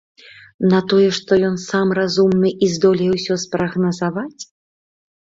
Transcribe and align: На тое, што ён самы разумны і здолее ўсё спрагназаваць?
На 0.71 0.77
тое, 0.93 1.09
што 1.17 1.37
ён 1.49 1.59
самы 1.63 1.91
разумны 1.99 2.49
і 2.69 2.71
здолее 2.77 3.11
ўсё 3.17 3.37
спрагназаваць? 3.45 4.41